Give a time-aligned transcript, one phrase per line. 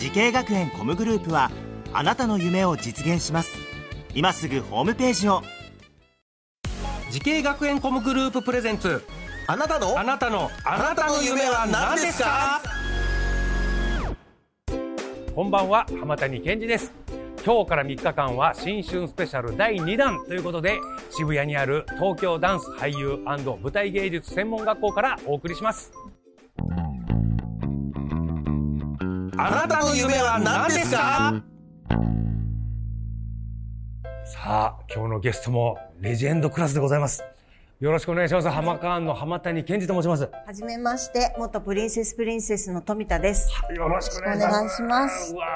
[0.00, 1.50] 滋慶学園 COMグループは
[1.92, 3.58] あなたの夢を実現します。
[4.14, 5.42] 今すぐホームページを。
[7.10, 9.04] 滋慶学園 COMグループプレゼンツ。
[9.46, 9.98] あなたの？
[9.98, 10.50] あなたの。
[10.64, 12.62] あなたの夢は何ですか？
[15.34, 16.94] こんばんは浜谷健司です。
[17.44, 20.78] 今日から3日間は新春スペシャル第2弾ということで
[21.10, 25.92] 渋谷にある東京ダンス俳優舞台芸術専門学校からお送りします
[29.42, 31.42] あなたの夢は何ですか？
[34.26, 37.24] さあ今日のゲストもレジェンドクラスでございます。
[37.80, 38.50] よろしくお願いします。
[38.50, 40.24] ハマカーンの浜谷健司と申します。
[40.24, 43.50] はじめまして、元プリンセスプリンセスの富田です。
[43.74, 45.32] よろしくお願いしお願いますします。
[45.32, 45.46] うわ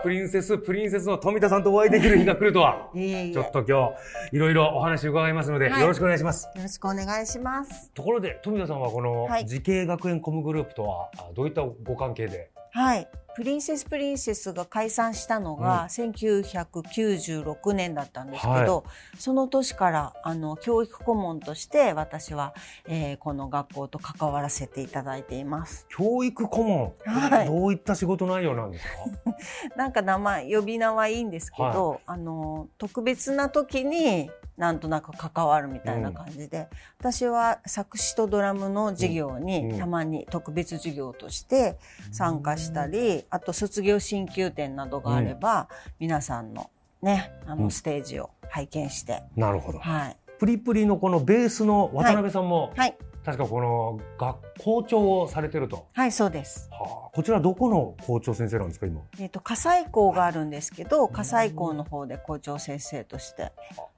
[0.00, 2.90] ープリンセスプリンセスの富田さんとお会いできる日が来るとは。
[2.92, 3.32] いえいえ。
[3.32, 3.92] ちょっと今
[4.30, 5.80] 日いろいろお話伺いますので、はい。
[5.80, 6.46] よろしくお願いします。
[6.56, 7.92] よろしくお願いします。
[7.92, 9.46] ところで富田さんはこのはい。
[9.46, 12.50] 滋慶学園 COMグループとはあどういったご関係で？
[12.76, 13.08] はい。
[13.34, 18.84] プリンセスプリンセスが解散したのが1996年だったんですけど、
[19.18, 22.54] その年からあの教育顧問として私は、
[22.86, 25.86] えーこの学校と関わらせていただいています。
[25.88, 27.46] 教育顧問、はい。
[27.46, 29.76] どういった仕事内容なんですか？
[29.76, 36.68] なんか名前呼び名はいいんですけど、あの特別な時になんとなく関わるみたいな感じで、
[36.98, 39.44] 私は作詞とドラムの授業うん。
[39.44, 41.78] にたまに特別授業として
[42.12, 45.68] 参加したり、あと卒業進級展などがあれば、
[45.98, 46.70] 皆さんの
[47.02, 47.58] ねあうん。
[47.64, 49.78] のステージを拝見して、なるほど。
[49.78, 50.16] はい。
[50.38, 56.68] プリプリのこのベースの渡辺さんも、はい確かこの学校長をされてると、はいそうです。
[56.70, 59.00] はあ、こちらどこの校長先生なんですか今？
[59.18, 63.50] えっ、と火災校があるんですけど火災校の方で校長先生として、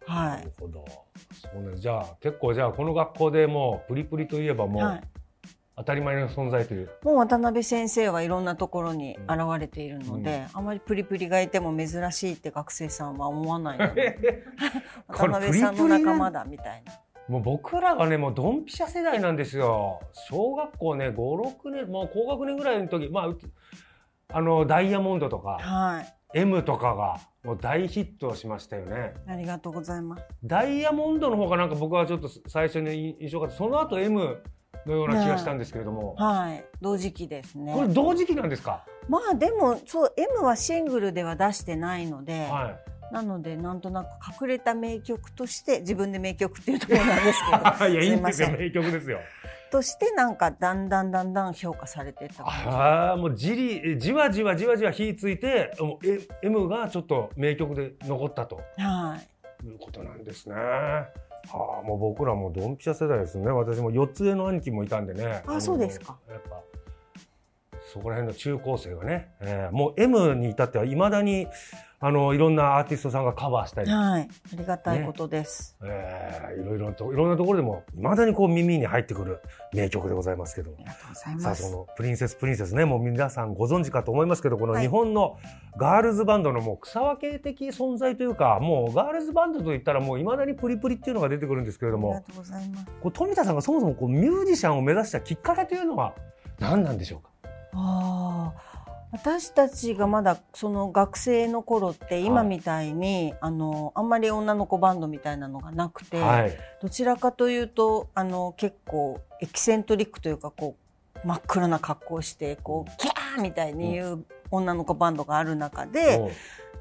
[0.06, 0.83] はないるほど。
[1.43, 1.77] そうね。
[1.77, 5.00] じゃあ結構じゃあこの学校でもうプリプリといえばもう、はい。
[5.77, 6.91] 当たり前の存在という。
[7.05, 14.43] もう渡辺先生はいろんなところに現れているので、あまりプリプリがいても珍しいって学生さんは思わないので。
[15.06, 16.93] 渡辺さんの仲間だみたいな。
[17.28, 23.28] もう僕らがねもうドンピシャ世代なんですよ小学校ね56年もう高学年ぐらいの時まあ
[24.31, 26.15] あのダイヤモンドとかはい。
[26.34, 30.25] M とかがもう大ヒットしましたよねありがとうございます。
[30.44, 34.43] ダイヤモンドの方がなんか僕はちょっと最初に印象があってその後 M
[34.87, 36.65] のような気がしたんですけれども、はい。
[36.83, 37.83] 同時期ですねこ。
[37.83, 42.78] れ同時期なんですか、まあでもそう M はシングルでは出してないので、は
[43.13, 47.41] なのでなんとなく隠れた名曲として自分で名曲っていうところなんです
[47.79, 49.19] けどい、 いやいいんですよ名曲ですよ
[49.71, 52.43] としてなんかだんだんだんだん評価されてった。
[52.45, 59.19] ああもうじりじわじわじわじわ火ついてもうえ M がちょっと名曲で残ったとは
[59.63, 59.67] い。
[59.67, 60.55] いうことなんですね。
[60.55, 61.09] は
[61.51, 63.51] あ、もう僕らもドンピシャ世代ですね。
[63.51, 65.43] 私も4つ上の兄貴もいたんでね。
[65.47, 66.17] あのそうですか。
[66.31, 66.63] やっぱ
[67.93, 71.47] そこら辺の中高生がね、えーもう M に至ってはいまだに
[72.01, 74.23] あのいろんなアーティストさんがカバーしたり、はい。
[74.23, 75.77] ありがたいことです。
[75.83, 79.41] えーいろいろといろんなところでもいまだにこう耳に入ってくる
[79.75, 80.83] 名曲でございますけどもあ。
[80.83, 81.73] りがとうございさあそます。
[81.73, 85.39] のプリンセスプリンセスねもう皆さんご存知かと思いますけどこのはい日本の
[85.77, 92.87] ガールズバンドのもう草分け的存在というかもうガールズバンドといったらもういまだにプリプリっていうのが出てくるんですけれどもありがとうございます。
[93.03, 96.15] こう富田さんがそもそもこうミュージシャンを目指したきっかけというのは
[96.61, 97.29] 何なんでしょうか？
[97.75, 98.68] ああ。
[99.11, 106.57] 私たちがまだその学生の頃って今みたいに、あのあんまり女の子バンドみたいなのがなくて、はい。
[106.83, 110.77] どちらかというとあの結構エキセントリックというかこ
[111.25, 116.31] う真っ黒な格好をしてこうキャーみたいに言う女の子バンドがある中で、おう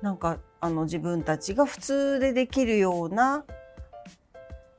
[0.01, 3.45] なんかあの自分たちが普通でできるような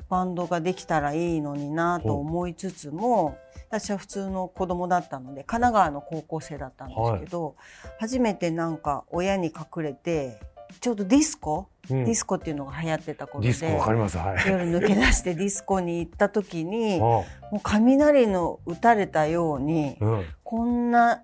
[0.09, 3.37] バンドができたらいいのになと思いつつも
[3.69, 7.57] 私は普通の子供だったので神奈川の高校生だったんですけど、
[7.99, 10.41] 初めてなんか親に隠れて
[10.81, 12.05] ちょうどディスコ、うん。
[12.05, 14.19] ディスコっていうのが流行ってた頃でディスコわかります。
[14.19, 14.49] はい。
[14.49, 17.25] 夜抜け出してディスコに行った時にお も
[17.55, 20.25] う雷の打たれたようにううん。
[20.45, 21.23] こんな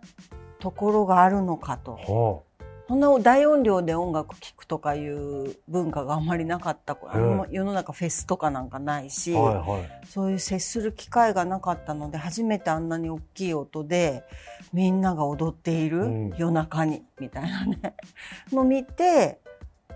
[0.58, 2.44] ところがあるのかと。
[2.86, 10.06] おそんな大音量で音楽聴くとかいう文化があんまりなかった、あんま世の中フェスとかなんかないし、はいはい。
[10.06, 14.24] そういう接する機会がなかったので初めてあんなに大きい音で
[14.72, 16.34] みんなが踊っている、うん。
[16.36, 17.94] 夜中にみたいなね。
[18.52, 19.40] の見て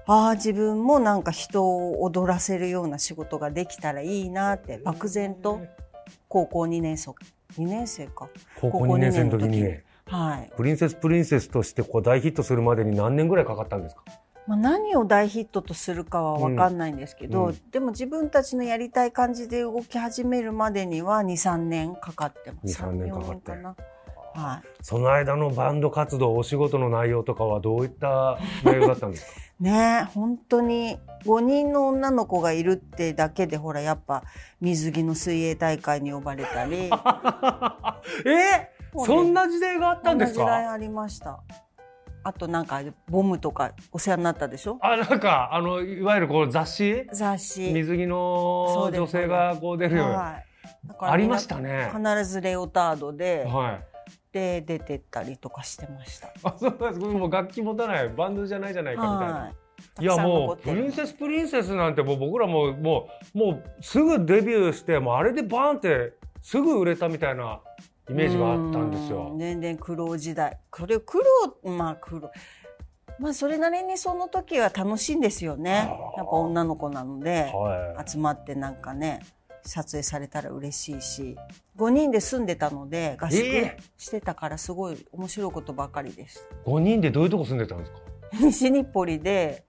[0.07, 5.61] ああ自分もなんか人を踊らせるような仕事ができたらいいなって漠然と。
[6.29, 7.11] 高校2年生。
[7.59, 8.29] 2年生か。
[8.61, 14.03] 高校2年生の時にね、はい、プリンセスプリンセスとしてこう大ヒットするまでに何年ぐらいかかったんですか？
[14.47, 17.49] まあ、何を大ヒットとするかは分かんないんですけど、うん。
[17.51, 22.83] うんでも自分たちのやりたい感じで動き始めるまでには23年かかってます。
[22.83, 23.53] 2 3年かかって。
[23.53, 23.77] 3 4な。
[24.35, 24.69] はい。
[24.81, 29.33] その間のバンド活動、お仕事の内容とかはどういった内容だったんですか？
[29.61, 34.23] ねえ本当に5人の女の子がいるってだけでほらやっぱ
[34.61, 36.89] 水着の水泳大会に呼ばれたり。
[38.25, 38.78] え？
[39.07, 41.41] そんな時代があったんですそんな時代かありました。
[42.25, 44.79] あとなんかボムとかお世話になったでしょ？
[44.83, 47.07] あ、なんか、あの、いわゆるこう雑誌？
[47.13, 47.73] 雑誌。
[47.73, 50.19] 水着の女性がこう出るような。
[50.19, 50.45] はい。
[50.87, 51.91] だからありましたね。
[51.95, 53.85] 必ずレオタードで、はい。
[54.33, 56.29] で出てったりとかしてました。
[56.43, 57.07] あ、そうなんです。
[57.07, 59.35] もう楽器持たない、バンドじゃないじゃないかみたいな。
[59.35, 59.55] はい。
[60.01, 67.61] いやもうプリンセスプリンセスなんてもう僕らももうもうすぐデビューしてもうあれでバーンってすぐ売れたみたいな
[68.11, 69.39] イメージがあったんですうよん。
[69.39, 71.19] 全然苦労時代これ苦
[71.65, 72.31] 労まあ苦労
[73.19, 75.71] まあそれなりにその時は楽しいんですよね
[76.17, 79.21] やっぱ女の子なのでは集まってなんかね
[79.65, 81.37] 撮影されたら嬉しいし
[81.77, 86.49] 5人で住んでたので合宿えしてたからすごい面白いことばかりです。
[86.67, 86.69] い。
[86.71, 87.99] 5人でどういうとこ住んでたんですか？
[88.41, 89.65] 西日暮里で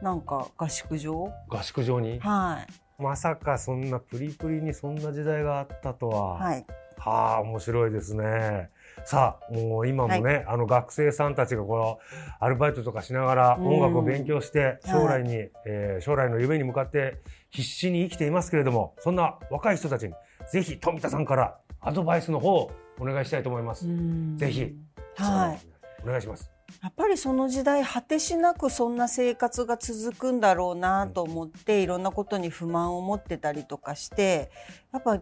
[0.00, 1.12] なんか合宿場
[1.48, 2.20] 合宿場に？
[2.20, 2.64] は
[2.98, 6.34] いまさかそんなプリプリにそんな時代があったとは。
[6.34, 6.64] はい
[6.98, 8.70] はあ面白いですね。
[9.04, 11.98] さあもう今もね、あの学生さんたちがこの
[12.40, 17.18] アルバイトとかしながらうん音楽を勉強してい将来に、えー将来の夢に向かって
[17.50, 20.14] 必死に生きていますけれどもそんな若い人たちに
[20.50, 23.86] ぜひ富田さんからアドバイスの方をお願いしたいと思います。
[23.86, 24.74] うんぜひ
[25.16, 25.58] はい
[26.04, 26.50] お願いします。
[26.82, 34.50] やっぱりその時代果てしなくそんな生活が続くんだろうなと思っていろんなことに不満を持ってたりとかして
[34.92, 35.20] やっぱ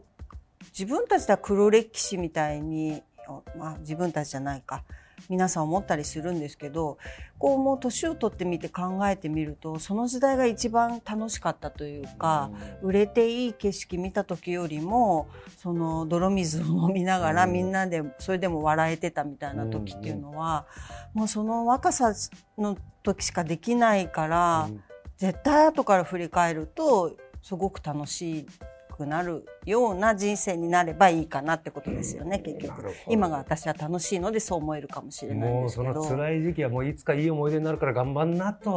[0.83, 3.05] 自分たちでは黒歴史みたいに、
[3.57, 4.83] まあ、自分たちじゃないか。
[5.29, 6.99] 皆さん思ったりするんですけど
[7.39, 12.51] こうもう年を取ってみて考えてみるとその時代が一番楽しかったというか
[12.83, 17.53] 売れていい景色見た時よりもその泥水を飲みながらうん。
[17.53, 20.67] みんなでそれでも笑えてたみたいな時っていうのは
[21.15, 22.13] もうその若さ
[22.59, 24.83] の時しかできないからうん。
[25.19, 28.49] 絶対後から振り返るとすごく楽し
[28.93, 32.91] くなるような人生になればいいかなってことですよね結局。
[33.09, 36.03] 今が私は楽しいのでそう思えるかもしれないんもうですけど。
[36.05, 38.71] その辛い時期はもういつかいい思い出になるから頑張んなと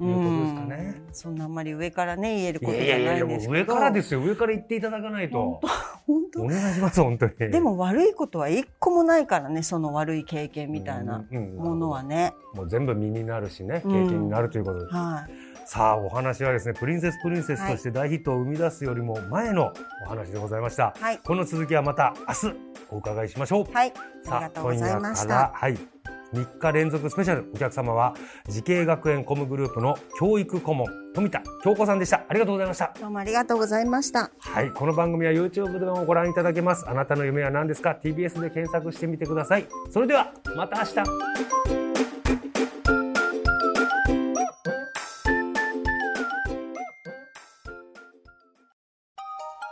[0.00, 0.94] いうことですかね。
[1.06, 1.14] うん。
[1.14, 3.52] そんなあんまり上からね言えるいことじゃないんですけど。
[3.52, 4.20] 上からですよ。
[4.20, 5.60] 上から言っていただかないと。
[6.06, 6.42] 本当。
[6.42, 7.32] お願いします本当に。
[7.50, 11.24] でも悪いことは一個もないからねその悪い経験みたいな
[11.56, 12.32] ものはね。
[12.54, 14.08] もう全部身になるしね経うん。
[14.08, 19.74] 験になるということで、はいさあお話はですねプリンセスプリンセスとして大ヒットを生み出すよりも前の
[20.06, 21.18] お話でございました、はい。
[21.18, 22.56] この続きはまた明日
[22.90, 23.92] お伺いしましょう、はい、
[24.24, 25.52] さがとうございまし今夜からた。
[25.54, 25.78] はい。
[26.32, 28.14] 3日連続スペシャルお客様は
[28.48, 32.24] 滋慶学園 COMグループの教育顧問富田京子さんでした。
[32.26, 32.94] ありがとうございました。
[32.98, 34.30] どうもありがとうございました。
[34.38, 34.70] はい。
[34.70, 36.88] この番組は YouTube でもご覧いただけます。
[36.88, 39.66] あなたの夢は何ですか？TBS で検索してみてください。
[39.90, 41.87] それではまた明日